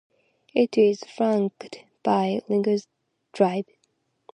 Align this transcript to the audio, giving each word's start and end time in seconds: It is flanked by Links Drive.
It 0.55 0.79
is 0.79 1.03
flanked 1.03 1.85
by 2.01 2.41
Links 2.49 2.87
Drive. 3.33 3.67